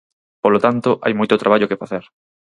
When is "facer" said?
1.81-2.03